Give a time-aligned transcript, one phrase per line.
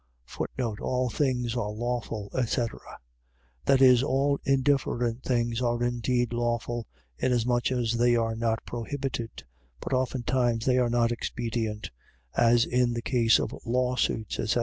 [0.79, 2.79] All things are lawful, etc..
[3.65, 6.87] .That is, all indifferent things are indeed lawful,
[7.19, 9.43] inasmuch as they are not prohibited;
[9.79, 11.91] but oftentimes they are not expedient;
[12.35, 14.59] as in the case of lawsuits, etc.